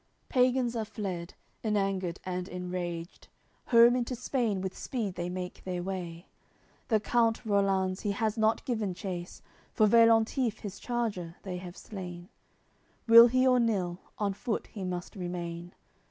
AOI. 0.01 0.03
CLXI 0.03 0.29
Pagans 0.29 0.75
are 0.75 0.85
fled, 0.85 1.33
enangered 1.63 2.19
and 2.25 2.47
enraged, 2.47 3.27
Home 3.67 3.95
into 3.95 4.15
Spain 4.15 4.59
with 4.59 4.75
speed 4.75 5.13
they 5.13 5.29
make 5.29 5.63
their 5.63 5.83
way; 5.83 6.25
The 6.87 6.99
count 6.99 7.45
Rollanz, 7.45 8.01
he 8.01 8.09
has 8.13 8.35
not 8.35 8.65
given 8.65 8.95
chase, 8.95 9.43
For 9.73 9.85
Veillantif, 9.85 10.61
his 10.61 10.79
charger, 10.79 11.35
they 11.43 11.57
have 11.57 11.77
slain; 11.77 12.29
Will 13.07 13.27
he 13.27 13.45
or 13.45 13.59
nill, 13.59 13.99
on 14.17 14.33
foot 14.33 14.65
he 14.73 14.83
must 14.83 15.15
remain. 15.15 15.71